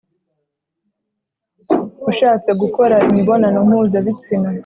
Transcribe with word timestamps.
ushatse 2.09 2.49
gukora 2.61 2.95
imibonano 3.09 3.59
mpuzabitsina. 3.67 4.49